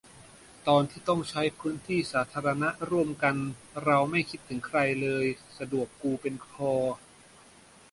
[0.67, 3.35] ตอนที่ต้องใช้พื้นที่สาธารณะร่วมกัน
[3.85, 5.25] เราไม่คิดถึงใครเลย
[5.57, 6.71] สะดวกกูเป็นพอ